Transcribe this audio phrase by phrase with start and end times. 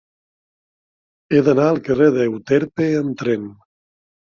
[1.35, 3.49] He d'anar al carrer d'Euterpe amb tren.